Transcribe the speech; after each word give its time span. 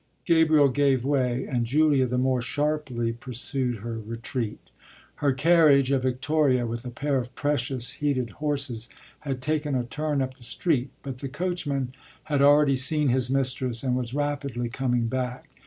Gabriel 0.25 0.67
gave 0.67 1.05
way 1.05 1.45
and 1.45 1.67
Julia 1.67 2.07
the 2.07 2.17
more 2.17 2.41
sharply 2.41 3.13
pursued 3.13 3.81
her 3.83 3.99
retreat. 3.99 4.71
Her 5.17 5.31
carriage, 5.31 5.91
a 5.91 5.99
victoria 5.99 6.65
with 6.65 6.83
a 6.85 6.89
pair 6.89 7.17
of 7.17 7.35
precious 7.35 7.91
heated 7.91 8.31
horses, 8.41 8.89
had 9.19 9.43
taken 9.43 9.75
a 9.75 9.83
turn 9.83 10.19
up 10.23 10.33
the 10.33 10.43
street, 10.43 10.89
but 11.03 11.17
the 11.17 11.29
coachman 11.29 11.93
had 12.23 12.41
already 12.41 12.77
seen 12.77 13.09
his 13.09 13.29
mistress 13.29 13.83
and 13.83 13.95
was 13.95 14.15
rapidly 14.15 14.69
coming 14.69 15.05
back. 15.05 15.51